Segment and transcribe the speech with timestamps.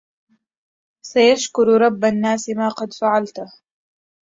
[1.01, 3.47] سيشكر رب الناس ما قد فعلته